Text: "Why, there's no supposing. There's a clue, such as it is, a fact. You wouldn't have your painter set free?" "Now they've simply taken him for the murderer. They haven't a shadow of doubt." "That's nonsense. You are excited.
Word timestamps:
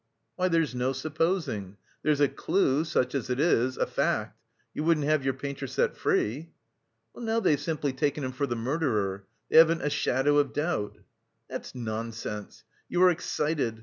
"Why, 0.35 0.47
there's 0.47 0.73
no 0.73 0.93
supposing. 0.93 1.77
There's 2.01 2.21
a 2.21 2.27
clue, 2.27 2.85
such 2.85 3.13
as 3.13 3.29
it 3.29 3.39
is, 3.39 3.77
a 3.77 3.85
fact. 3.85 4.41
You 4.73 4.83
wouldn't 4.83 5.05
have 5.05 5.23
your 5.23 5.35
painter 5.35 5.67
set 5.67 5.95
free?" 5.95 6.49
"Now 7.15 7.39
they've 7.39 7.59
simply 7.59 7.93
taken 7.93 8.23
him 8.23 8.31
for 8.31 8.47
the 8.47 8.55
murderer. 8.55 9.27
They 9.51 9.59
haven't 9.59 9.83
a 9.83 9.91
shadow 9.91 10.39
of 10.39 10.53
doubt." 10.53 10.97
"That's 11.47 11.75
nonsense. 11.75 12.63
You 12.89 13.03
are 13.03 13.11
excited. 13.11 13.79